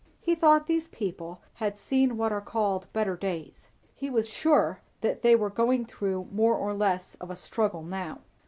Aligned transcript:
He 0.19 0.33
thought 0.33 0.65
these 0.65 0.87
people 0.87 1.43
had 1.61 1.77
seen 1.77 2.17
what 2.17 2.31
are 2.31 2.41
called 2.41 2.91
better 2.91 3.15
days; 3.15 3.67
he 3.93 4.09
was 4.09 4.27
sure 4.27 4.81
that 5.01 5.21
they 5.21 5.35
were 5.35 5.51
going 5.51 5.85
through 5.85 6.27
more 6.33 6.55
or 6.55 6.73
less 6.73 7.13
of 7.21 7.29
a 7.29 7.35
struggle 7.35 7.83
now. 7.83 8.19